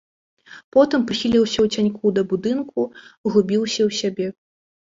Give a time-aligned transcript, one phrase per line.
[0.75, 2.79] Потым прыхіліўся ў цяньку да будынку,
[3.29, 4.27] углыбіўся ў сябе.